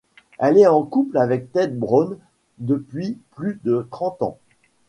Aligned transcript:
Elle 0.39 0.57
est 0.57 0.65
en 0.65 0.81
couple 0.81 1.19
avec 1.19 1.51
Ted 1.51 1.67
Brown 1.77 2.17
depuis 2.57 3.19
plus 3.35 3.59
de 3.63 3.87
trente 3.91 4.23
ans. 4.23 4.39